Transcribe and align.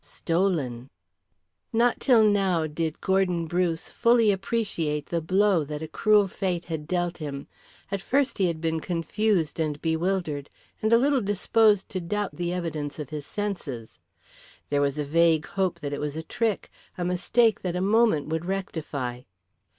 STOLEN! 0.03 0.89
Not 1.71 1.99
till 1.99 2.23
now 2.23 2.65
did 2.65 3.01
Gordon 3.01 3.45
Bruce 3.45 3.87
fully 3.87 4.31
appreciate 4.31 5.05
the 5.05 5.21
blow 5.21 5.63
that 5.63 5.83
a 5.83 5.87
cruel 5.87 6.27
fate 6.27 6.65
had 6.65 6.87
dealt 6.87 7.19
him. 7.19 7.45
At 7.91 8.01
first 8.01 8.39
he 8.39 8.47
had 8.47 8.59
been 8.59 8.79
confused 8.79 9.59
and 9.59 9.79
bewildered, 9.79 10.49
and 10.81 10.91
a 10.91 10.97
little 10.97 11.21
disposed 11.21 11.87
to 11.89 12.01
doubt 12.01 12.35
the 12.35 12.51
evidence 12.51 12.97
of 12.97 13.11
his 13.11 13.27
senses. 13.27 13.99
There 14.69 14.81
was 14.81 14.97
a 14.97 15.05
vague 15.05 15.45
hope 15.45 15.81
that 15.81 15.93
it 15.93 16.01
was 16.01 16.15
a 16.15 16.23
trick, 16.23 16.71
a 16.97 17.05
mistake 17.05 17.61
that 17.61 17.75
a 17.75 17.79
moment 17.81 18.25
would 18.29 18.45
rectify. 18.45 19.21